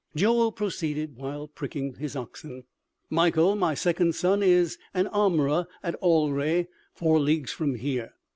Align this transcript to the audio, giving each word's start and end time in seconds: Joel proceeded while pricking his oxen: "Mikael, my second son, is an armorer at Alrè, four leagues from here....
Joel 0.15 0.51
proceeded 0.51 1.15
while 1.17 1.47
pricking 1.47 1.93
his 1.93 2.15
oxen: 2.15 2.63
"Mikael, 3.11 3.55
my 3.55 3.75
second 3.75 4.15
son, 4.15 4.41
is 4.41 4.79
an 4.95 5.05
armorer 5.05 5.67
at 5.83 5.93
Alrè, 6.01 6.65
four 6.95 7.19
leagues 7.19 7.51
from 7.51 7.75
here.... 7.75 8.15